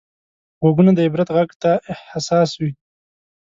غوږونه 0.61 0.91
د 0.95 0.99
عبرت 1.07 1.29
غږ 1.35 1.49
ته 1.61 1.71
حساس 2.11 2.49
وي 2.61 2.71